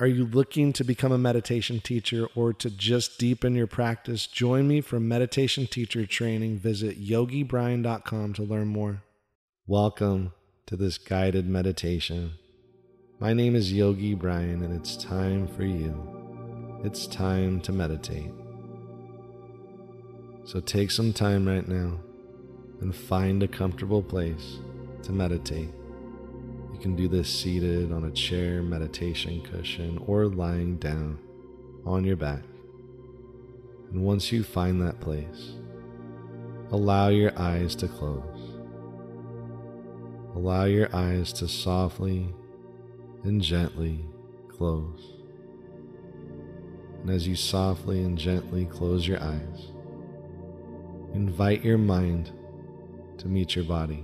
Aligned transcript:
Are 0.00 0.06
you 0.06 0.24
looking 0.24 0.72
to 0.72 0.82
become 0.82 1.12
a 1.12 1.18
meditation 1.18 1.78
teacher 1.78 2.26
or 2.34 2.54
to 2.54 2.70
just 2.70 3.18
deepen 3.18 3.54
your 3.54 3.66
practice? 3.66 4.26
Join 4.26 4.66
me 4.66 4.80
for 4.80 4.98
meditation 4.98 5.66
teacher 5.66 6.06
training. 6.06 6.56
Visit 6.58 6.98
yogibrian.com 6.98 8.32
to 8.32 8.42
learn 8.42 8.68
more. 8.68 9.02
Welcome 9.66 10.32
to 10.64 10.76
this 10.76 10.96
guided 10.96 11.46
meditation. 11.46 12.32
My 13.18 13.34
name 13.34 13.54
is 13.54 13.74
Yogi 13.74 14.14
Brian, 14.14 14.62
and 14.62 14.74
it's 14.74 14.96
time 14.96 15.46
for 15.46 15.64
you. 15.64 16.80
It's 16.82 17.06
time 17.06 17.60
to 17.60 17.70
meditate. 17.70 18.32
So 20.46 20.60
take 20.60 20.90
some 20.90 21.12
time 21.12 21.46
right 21.46 21.68
now 21.68 22.00
and 22.80 22.96
find 22.96 23.42
a 23.42 23.48
comfortable 23.48 24.02
place 24.02 24.56
to 25.02 25.12
meditate. 25.12 25.68
You 26.80 26.84
can 26.84 26.96
do 26.96 27.08
this 27.08 27.28
seated 27.28 27.92
on 27.92 28.04
a 28.04 28.10
chair, 28.10 28.62
meditation 28.62 29.42
cushion, 29.42 30.02
or 30.06 30.24
lying 30.24 30.78
down 30.78 31.18
on 31.84 32.04
your 32.04 32.16
back. 32.16 32.42
And 33.90 34.02
once 34.02 34.32
you 34.32 34.42
find 34.42 34.80
that 34.80 34.98
place, 34.98 35.56
allow 36.70 37.08
your 37.08 37.38
eyes 37.38 37.76
to 37.76 37.86
close. 37.86 38.56
Allow 40.34 40.64
your 40.64 40.88
eyes 40.96 41.34
to 41.34 41.48
softly 41.48 42.32
and 43.24 43.42
gently 43.42 44.06
close. 44.48 45.12
And 47.02 47.10
as 47.10 47.28
you 47.28 47.36
softly 47.36 48.02
and 48.02 48.16
gently 48.16 48.64
close 48.64 49.06
your 49.06 49.22
eyes, 49.22 49.66
invite 51.12 51.62
your 51.62 51.76
mind 51.76 52.30
to 53.18 53.28
meet 53.28 53.54
your 53.54 53.66
body. 53.66 54.02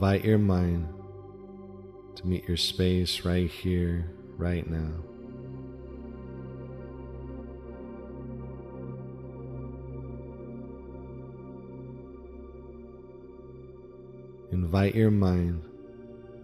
Invite 0.00 0.24
your 0.24 0.38
mind 0.38 0.88
to 2.14 2.26
meet 2.26 2.48
your 2.48 2.56
space 2.56 3.26
right 3.26 3.50
here, 3.50 4.10
right 4.38 4.66
now. 4.66 4.94
Invite 14.50 14.94
your 14.94 15.10
mind 15.10 15.68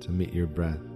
to 0.00 0.10
meet 0.10 0.34
your 0.34 0.46
breath. 0.46 0.95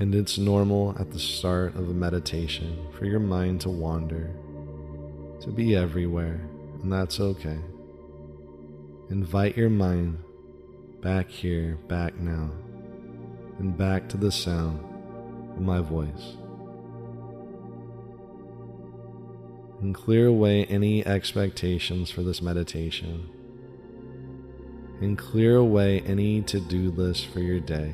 And 0.00 0.14
it's 0.14 0.38
normal 0.38 0.96
at 0.98 1.10
the 1.10 1.18
start 1.18 1.76
of 1.76 1.90
a 1.90 1.92
meditation 1.92 2.86
for 2.98 3.04
your 3.04 3.20
mind 3.20 3.60
to 3.60 3.68
wander, 3.68 4.30
to 5.42 5.50
be 5.50 5.76
everywhere, 5.76 6.40
and 6.82 6.90
that's 6.90 7.20
okay. 7.20 7.58
Invite 9.10 9.58
your 9.58 9.68
mind 9.68 10.16
back 11.02 11.28
here, 11.28 11.76
back 11.86 12.16
now, 12.16 12.50
and 13.58 13.76
back 13.76 14.08
to 14.08 14.16
the 14.16 14.32
sound 14.32 14.82
of 15.54 15.60
my 15.60 15.80
voice. 15.82 16.36
And 19.82 19.94
clear 19.94 20.28
away 20.28 20.64
any 20.64 21.04
expectations 21.06 22.10
for 22.10 22.22
this 22.22 22.40
meditation. 22.40 23.28
And 25.02 25.18
clear 25.18 25.56
away 25.56 26.00
any 26.00 26.40
to 26.42 26.58
do 26.58 26.90
list 26.90 27.26
for 27.26 27.40
your 27.40 27.60
day. 27.60 27.92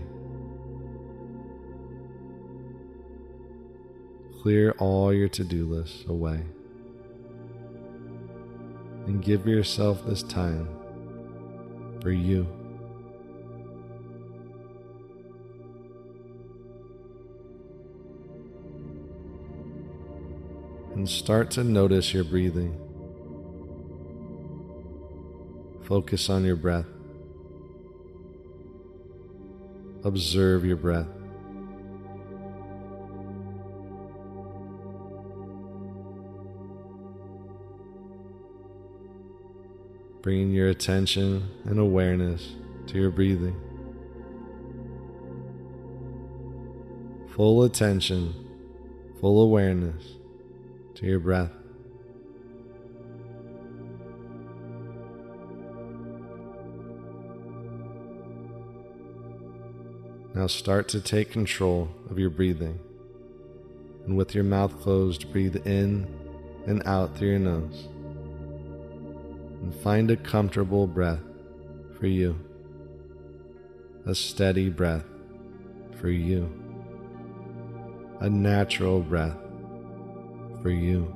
Clear 4.46 4.76
all 4.78 5.12
your 5.12 5.28
to 5.30 5.42
do 5.42 5.66
lists 5.66 6.04
away 6.06 6.40
and 9.06 9.20
give 9.20 9.44
yourself 9.44 10.06
this 10.06 10.22
time 10.22 10.68
for 12.00 12.12
you. 12.12 12.46
And 20.94 21.08
start 21.08 21.50
to 21.50 21.64
notice 21.64 22.14
your 22.14 22.22
breathing. 22.22 22.78
Focus 25.82 26.30
on 26.30 26.44
your 26.44 26.54
breath. 26.54 26.86
Observe 30.04 30.64
your 30.64 30.76
breath. 30.76 31.15
Bringing 40.26 40.50
your 40.50 40.70
attention 40.70 41.48
and 41.66 41.78
awareness 41.78 42.56
to 42.84 42.98
your 42.98 43.12
breathing. 43.12 43.54
Full 47.36 47.62
attention, 47.62 48.34
full 49.20 49.40
awareness 49.40 50.02
to 50.96 51.06
your 51.06 51.20
breath. 51.20 51.52
Now 60.34 60.48
start 60.48 60.88
to 60.88 61.00
take 61.00 61.30
control 61.30 61.88
of 62.10 62.18
your 62.18 62.30
breathing. 62.30 62.80
And 64.04 64.16
with 64.16 64.34
your 64.34 64.42
mouth 64.42 64.80
closed, 64.80 65.30
breathe 65.30 65.64
in 65.64 66.12
and 66.66 66.82
out 66.84 67.16
through 67.16 67.28
your 67.28 67.38
nose 67.38 67.86
and 69.66 69.74
find 69.74 70.12
a 70.12 70.16
comfortable 70.16 70.86
breath 70.86 71.18
for 71.98 72.06
you, 72.06 72.38
a 74.06 74.14
steady 74.14 74.68
breath 74.68 75.02
for 76.00 76.08
you, 76.08 76.48
a 78.20 78.30
natural 78.30 79.00
breath 79.00 79.36
for 80.62 80.70
you. 80.70 81.12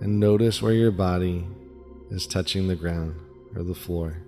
And 0.00 0.20
notice 0.20 0.62
where 0.62 0.72
your 0.72 0.92
body 0.92 1.48
is 2.12 2.28
touching 2.28 2.68
the 2.68 2.76
ground 2.76 3.16
or 3.56 3.64
the 3.64 3.74
floor. 3.74 4.22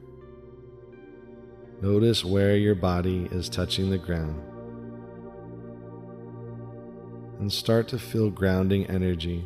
Notice 1.84 2.24
where 2.24 2.56
your 2.56 2.74
body 2.74 3.28
is 3.30 3.50
touching 3.50 3.90
the 3.90 3.98
ground. 3.98 4.42
And 7.38 7.52
start 7.52 7.88
to 7.88 7.98
feel 7.98 8.30
grounding 8.30 8.86
energy, 8.86 9.44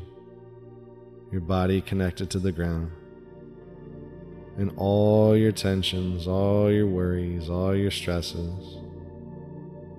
your 1.33 1.41
body 1.41 1.81
connected 1.81 2.31
to 2.31 2.39
the 2.39 2.53
ground. 2.53 2.93
And 4.57 4.73
all 4.77 5.37
your 5.37 5.51
tensions, 5.51 6.29
all 6.29 6.71
your 6.71 6.87
worries, 6.87 7.51
all 7.51 7.75
your 7.75 7.91
stresses, 7.91 8.79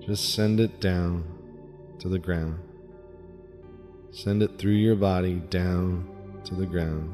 just 0.00 0.32
send 0.34 0.60
it 0.60 0.80
down 0.80 1.24
to 1.98 2.08
the 2.08 2.18
ground. 2.18 2.58
Send 4.12 4.42
it 4.42 4.56
through 4.56 4.80
your 4.80 4.96
body 4.96 5.42
down 5.50 6.08
to 6.44 6.54
the 6.54 6.64
ground, 6.64 7.12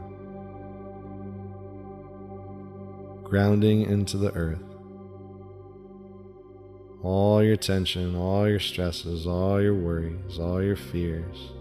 grounding 3.24 3.82
into 3.82 4.18
the 4.18 4.32
earth 4.34 4.75
all 7.06 7.40
your 7.40 7.56
tension, 7.56 8.16
all 8.16 8.48
your 8.48 8.58
stresses, 8.58 9.28
all 9.28 9.62
your 9.62 9.74
worries, 9.74 10.40
all 10.40 10.60
your 10.60 10.74
fears 10.74 11.52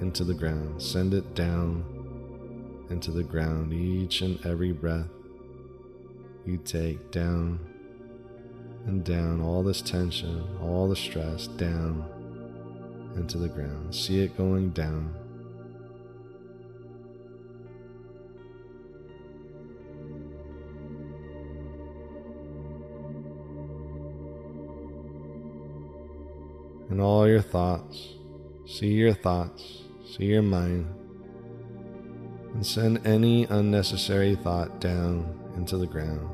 into 0.00 0.24
the 0.24 0.34
ground. 0.34 0.82
Send 0.82 1.14
it 1.14 1.36
down 1.36 1.84
into 2.90 3.12
the 3.12 3.22
ground 3.22 3.72
each 3.72 4.22
and 4.22 4.44
every 4.44 4.72
breath 4.72 5.06
you 6.44 6.56
take 6.56 7.12
down 7.12 7.60
and 8.86 9.04
down 9.04 9.40
all 9.40 9.62
this 9.62 9.80
tension, 9.82 10.44
all 10.60 10.88
the 10.88 10.96
stress 10.96 11.46
down 11.46 12.04
into 13.14 13.38
the 13.38 13.48
ground. 13.48 13.94
See 13.94 14.18
it 14.18 14.36
going 14.36 14.70
down 14.70 15.14
and 26.96 27.04
all 27.04 27.28
your 27.28 27.42
thoughts. 27.42 28.14
See 28.64 28.94
your 28.94 29.12
thoughts, 29.12 29.82
see 30.16 30.24
your 30.24 30.40
mind, 30.40 30.86
and 32.54 32.64
send 32.64 33.06
any 33.06 33.44
unnecessary 33.44 34.34
thought 34.34 34.80
down 34.80 35.38
into 35.56 35.76
the 35.76 35.86
ground. 35.86 36.26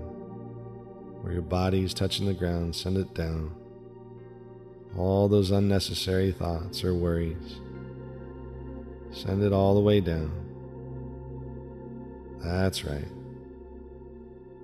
Where 1.21 1.33
your 1.33 1.43
body 1.43 1.83
is 1.83 1.93
touching 1.93 2.27
the 2.27 2.33
ground, 2.33 2.77
send 2.77 2.97
it 2.97 3.13
down. 3.13 3.57
All 4.97 5.29
those 5.29 5.51
unnecessary 5.51 6.31
thoughts 6.31 6.85
or 6.85 6.95
worries. 6.95 7.57
Send 9.11 9.43
it 9.43 9.53
all 9.53 9.75
the 9.75 9.81
way 9.81 10.01
down. 10.01 10.31
That's 12.39 12.85
right. 12.85 13.09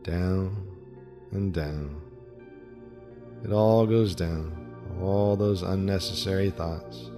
Down 0.05 0.65
and 1.33 1.53
down. 1.53 2.00
It 3.45 3.50
all 3.50 3.85
goes 3.85 4.15
down. 4.15 4.68
All 5.00 5.37
those 5.37 5.62
unnecessary 5.62 6.50
thoughts, 6.50 7.11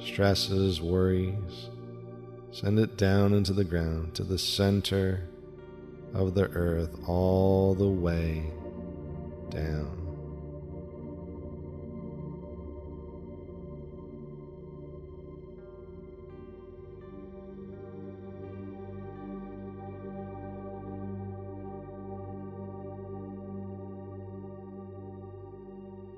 stresses, 0.00 0.80
worries. 0.80 1.70
Send 2.50 2.78
it 2.78 2.96
down 2.96 3.32
into 3.32 3.52
the 3.52 3.64
ground, 3.64 4.14
to 4.14 4.22
the 4.22 4.38
center 4.38 5.28
of 6.12 6.34
the 6.34 6.48
earth, 6.50 6.96
all 7.06 7.74
the 7.74 7.88
way 7.88 8.44
down. 9.50 10.03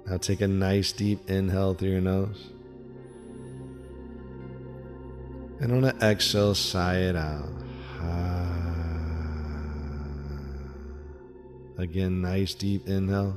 Now 0.06 0.18
take 0.18 0.40
a 0.40 0.46
nice 0.46 0.92
deep 0.92 1.28
inhale 1.28 1.74
through 1.74 1.90
your 1.90 2.00
nose. 2.00 2.50
And 5.58 5.72
on 5.72 5.84
an 5.84 6.00
exhale, 6.00 6.54
sigh 6.54 6.98
it 6.98 7.16
out. 7.16 7.48
Again, 11.76 12.20
nice 12.20 12.54
deep 12.54 12.86
inhale. 12.88 13.36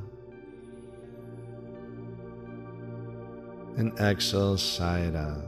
And 3.75 3.98
exhale, 4.00 4.57
sigh 4.57 5.00
it 5.00 5.16
out. 5.16 5.44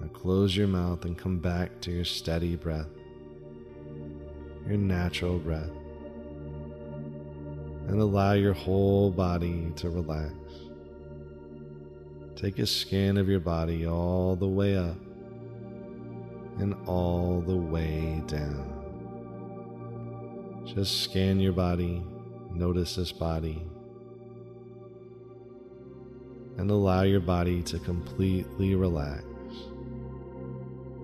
Now 0.00 0.08
close 0.14 0.56
your 0.56 0.68
mouth 0.68 1.04
and 1.04 1.18
come 1.18 1.40
back 1.40 1.80
to 1.82 1.90
your 1.90 2.06
steady 2.06 2.56
breath, 2.56 2.88
your 4.66 4.78
natural 4.78 5.38
breath 5.38 5.70
and 7.88 8.00
allow 8.00 8.32
your 8.32 8.52
whole 8.52 9.10
body 9.10 9.72
to 9.76 9.90
relax. 9.90 10.34
Take 12.36 12.58
a 12.58 12.66
scan 12.66 13.16
of 13.16 13.28
your 13.28 13.40
body 13.40 13.86
all 13.86 14.36
the 14.36 14.48
way 14.48 14.76
up 14.76 14.96
and 16.58 16.74
all 16.86 17.40
the 17.40 17.56
way 17.56 18.22
down. 18.26 18.68
Just 20.64 21.02
scan 21.02 21.40
your 21.40 21.52
body, 21.52 22.02
notice 22.52 22.96
this 22.96 23.12
body, 23.12 23.64
and 26.58 26.70
allow 26.70 27.02
your 27.02 27.20
body 27.20 27.62
to 27.62 27.78
completely 27.80 28.74
relax. 28.74 29.24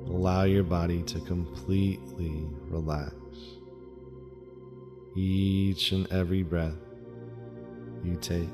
Allow 0.06 0.44
your 0.44 0.64
body 0.64 1.02
to 1.02 1.20
completely 1.20 2.46
relax 2.68 3.14
each 5.18 5.90
and 5.90 6.10
every 6.12 6.44
breath 6.44 6.76
you 8.04 8.16
take. 8.20 8.48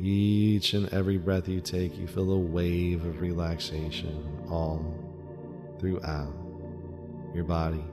Each 0.00 0.74
and 0.74 0.88
every 0.94 1.18
breath 1.18 1.48
you 1.48 1.60
take, 1.60 1.98
you 1.98 2.06
feel 2.06 2.30
a 2.30 2.38
wave 2.38 3.04
of 3.04 3.20
relaxation 3.20 4.24
all 4.48 4.80
throughout 5.80 6.32
your 7.34 7.44
body. 7.44 7.84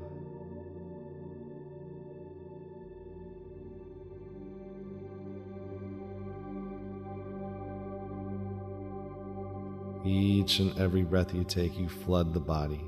Each 10.08 10.60
and 10.60 10.80
every 10.80 11.04
breath 11.04 11.34
you 11.34 11.44
take, 11.44 11.78
you 11.78 11.90
flood 11.90 12.34
the 12.34 12.40
body 12.40 12.82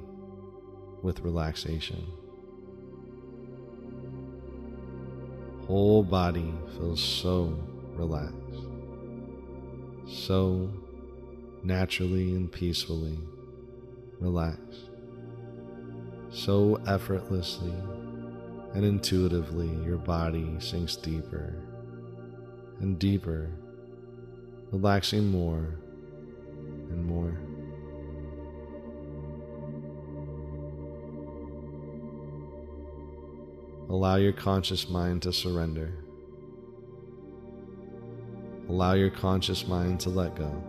with 1.01 1.19
relaxation. 1.19 2.01
Whole 5.67 6.01
body 6.01 6.53
feels 6.77 7.03
so 7.03 7.59
relaxed, 7.95 8.63
so 10.07 10.71
naturally 11.61 12.33
and 12.35 12.49
peacefully 12.49 13.19
relaxed, 14.21 14.89
so 16.31 16.79
effortlessly 16.87 17.73
and 18.73 18.85
intuitively 18.85 19.67
your 19.83 19.97
body 19.97 20.55
sinks 20.59 20.95
deeper 20.95 21.53
and 22.79 22.97
deeper, 22.97 23.49
relaxing 24.71 25.29
more 25.29 25.79
Allow 33.89 34.17
your 34.17 34.33
conscious 34.33 34.87
mind 34.87 35.23
to 35.23 35.33
surrender. 35.33 35.91
Allow 38.69 38.93
your 38.93 39.09
conscious 39.09 39.67
mind 39.67 39.99
to 40.01 40.09
let 40.09 40.35
go. 40.35 40.63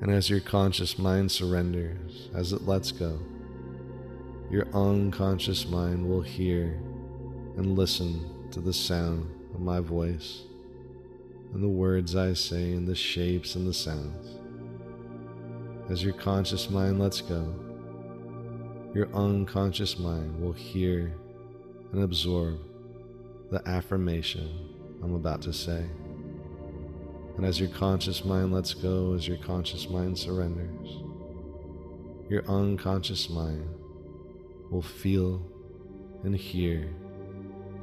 And 0.00 0.12
as 0.12 0.30
your 0.30 0.38
conscious 0.38 0.96
mind 0.96 1.32
surrenders, 1.32 2.30
as 2.32 2.52
it 2.52 2.68
lets 2.68 2.92
go, 2.92 3.18
your 4.48 4.68
unconscious 4.72 5.66
mind 5.66 6.08
will 6.08 6.22
hear 6.22 6.80
and 7.56 7.76
listen 7.76 8.48
to 8.52 8.60
the 8.60 8.72
sound 8.72 9.28
of 9.52 9.60
my 9.60 9.80
voice 9.80 10.42
and 11.52 11.60
the 11.60 11.68
words 11.68 12.14
I 12.14 12.34
say 12.34 12.70
and 12.70 12.86
the 12.86 12.94
shapes 12.94 13.56
and 13.56 13.66
the 13.66 13.74
sounds. 13.74 14.45
As 15.88 16.02
your 16.02 16.14
conscious 16.14 16.68
mind 16.68 16.98
lets 16.98 17.20
go, 17.20 17.54
your 18.92 19.08
unconscious 19.14 19.98
mind 19.98 20.40
will 20.40 20.52
hear 20.52 21.14
and 21.92 22.02
absorb 22.02 22.58
the 23.52 23.66
affirmation 23.68 24.50
I'm 25.02 25.14
about 25.14 25.42
to 25.42 25.52
say. 25.52 25.84
And 27.36 27.44
as 27.44 27.60
your 27.60 27.68
conscious 27.68 28.24
mind 28.24 28.52
lets 28.52 28.74
go, 28.74 29.12
as 29.12 29.28
your 29.28 29.36
conscious 29.36 29.88
mind 29.88 30.18
surrenders, 30.18 30.88
your 32.28 32.44
unconscious 32.48 33.30
mind 33.30 33.68
will 34.70 34.82
feel 34.82 35.40
and 36.24 36.34
hear 36.34 36.88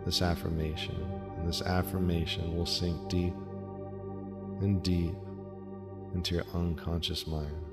this 0.06 0.22
affirmation 0.22 0.96
and 1.38 1.48
this 1.48 1.62
affirmation 1.62 2.58
will 2.58 2.66
sink 2.66 3.08
deep 3.08 3.34
and 4.60 4.84
deep 4.84 5.16
into 6.14 6.36
your 6.36 6.46
unconscious 6.54 7.26
mind. 7.28 7.73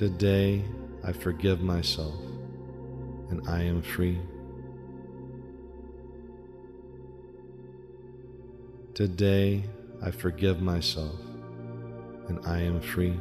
Today, 0.00 0.64
I 1.04 1.12
forgive 1.12 1.60
myself 1.60 2.14
and 3.28 3.46
I 3.46 3.64
am 3.64 3.82
free. 3.82 4.18
Today, 8.94 9.62
I 10.02 10.10
forgive 10.10 10.62
myself 10.62 11.20
and 12.28 12.40
I 12.46 12.60
am 12.60 12.80
free. 12.80 13.20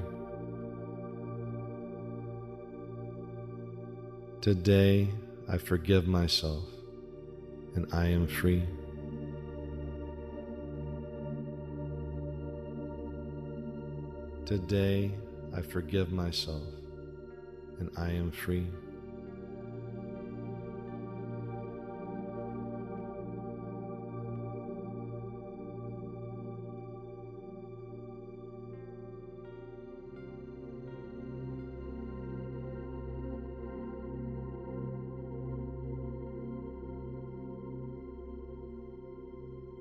Today, 4.40 5.10
I 5.50 5.58
forgive 5.58 6.08
myself 6.08 6.64
and 7.76 7.94
I 7.94 8.06
am 8.06 8.26
free. 8.26 8.64
Today, 14.46 15.12
I 15.56 15.62
forgive 15.62 16.12
myself 16.12 16.64
and 17.80 17.90
I 17.98 18.12
am 18.12 18.32
free. 18.32 18.68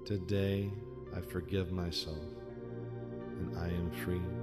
Today 0.06 0.70
I 1.14 1.20
forgive 1.20 1.70
myself 1.70 2.16
and 3.38 3.58
I 3.58 3.68
am 3.68 3.90
free. 3.90 4.37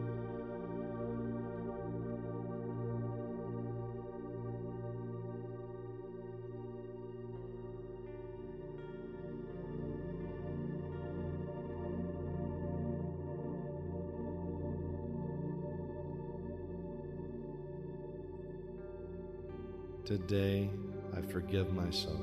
Today 20.05 20.69
I 21.17 21.21
forgive 21.21 21.74
myself 21.74 22.21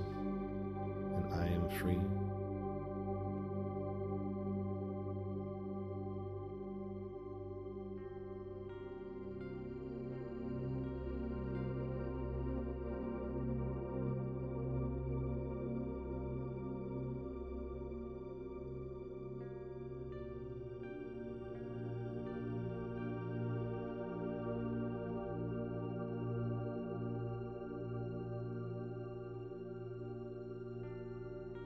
and 1.17 1.35
I 1.35 1.49
am 1.49 1.69
free. 1.81 1.99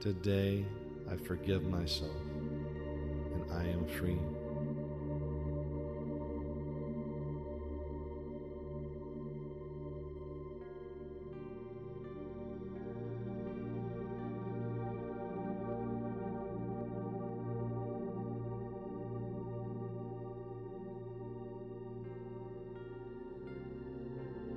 Today 0.07 0.65
I 1.11 1.17
forgive 1.17 1.65
myself 1.65 2.15
and 3.33 3.51
I 3.51 3.65
am 3.67 3.85
free. 3.85 4.17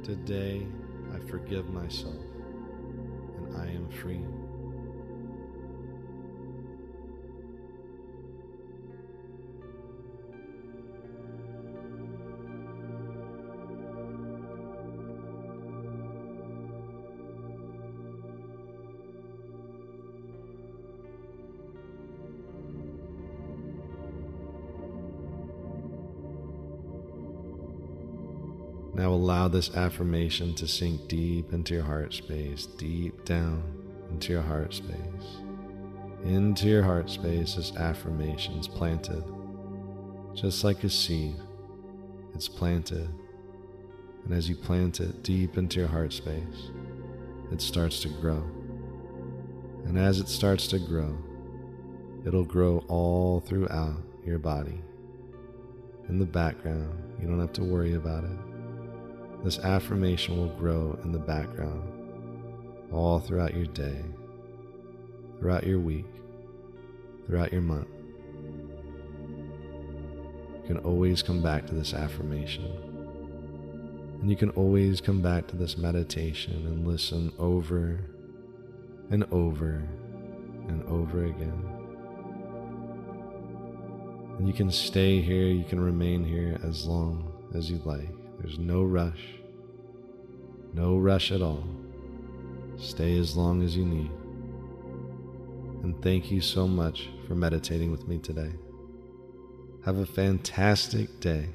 Today 0.05 0.65
I 1.13 1.19
forgive 1.29 1.69
myself 1.71 2.15
and 3.37 3.57
I 3.57 3.67
am 3.67 3.91
free. 3.91 4.21
Now 28.95 29.13
allow 29.13 29.49
this 29.49 29.75
affirmation 29.75 30.55
to 30.57 30.67
sink 30.67 31.07
deep 31.09 31.53
into 31.53 31.75
your 31.75 31.85
heart 31.85 32.13
space, 32.13 32.67
deep 32.67 33.25
down 33.25 33.63
into 34.11 34.33
your 34.33 34.43
heart 34.43 34.75
space. 34.75 35.41
Into 36.25 36.69
your 36.69 36.83
heart 36.83 37.09
space, 37.09 37.57
is 37.57 37.71
planted. 38.69 39.23
Just 40.35 40.65
like 40.65 40.85
a 40.85 40.91
seed, 40.91 41.37
it's 42.35 42.49
planted. 42.49 43.09
And 44.25 44.35
as 44.35 44.49
you 44.49 44.57
plant 44.57 45.01
it 45.01 45.23
deep 45.23 45.57
into 45.57 45.79
your 45.81 45.89
heart 45.89 46.13
space, 46.13 46.71
it 47.53 47.63
starts 47.63 48.01
to 48.01 48.09
grow. 48.09 48.45
And 49.87 49.99
as 49.99 50.21
it 50.21 50.29
starts 50.29 50.67
to 50.69 50.79
grow, 50.79 51.17
it'll 52.27 52.45
grow 52.45 52.85
all 52.89 53.41
throughout 53.41 54.03
your 54.27 54.39
body. 54.39 54.81
In 56.09 56.19
the 56.19 56.27
background, 56.27 56.93
you 57.21 57.29
don't 57.29 57.41
have 57.41 57.53
to 57.55 57.65
worry 57.65 57.95
about 57.95 58.25
it. 58.25 58.50
This 59.43 59.59
affirmation 59.59 60.37
will 60.37 60.55
grow 60.59 60.99
in 61.03 61.13
the 61.13 61.19
background 61.19 61.83
all 62.93 63.21
throughout 63.21 63.55
your 63.55 63.67
day, 63.67 64.05
throughout 65.39 65.67
your 65.67 65.79
week, 65.79 66.05
throughout 67.27 67.51
your 67.51 67.63
month. 67.63 67.89
You 70.63 70.63
can 70.67 70.77
always 70.79 71.23
come 71.23 71.43
back 71.43 71.67
to 71.67 71.75
this 71.75 71.95
affirmation. 71.95 72.67
And 74.21 74.29
you 74.29 74.37
can 74.37 74.51
always 74.51 75.01
come 75.01 75.23
back 75.23 75.47
to 75.49 75.57
this 75.57 75.79
meditation 75.79 76.67
and 76.67 76.87
listen 76.87 77.33
over 77.39 77.99
and 79.11 79.25
over 79.33 79.83
and 80.69 80.85
over 80.85 81.25
again. 81.25 81.65
And 84.39 84.47
you 84.47 84.53
can 84.53 84.71
stay 84.71 85.23
here, 85.23 85.47
you 85.47 85.65
can 85.65 85.81
remain 85.81 86.25
here 86.25 86.59
as 86.63 86.87
long 86.87 87.33
as 87.55 87.71
you 87.71 87.81
like. 87.87 88.20
There's 88.41 88.59
no 88.59 88.83
rush, 88.83 89.21
no 90.73 90.97
rush 90.97 91.31
at 91.31 91.43
all. 91.43 91.65
Stay 92.79 93.19
as 93.19 93.37
long 93.37 93.63
as 93.63 93.77
you 93.77 93.85
need. 93.85 94.11
And 95.83 96.03
thank 96.03 96.31
you 96.31 96.41
so 96.41 96.67
much 96.67 97.11
for 97.27 97.35
meditating 97.35 97.91
with 97.91 98.09
me 98.09 98.19
today. 98.19 98.53
Have 99.85 99.99
a 99.99 100.07
fantastic 100.07 101.21
day 101.21 101.51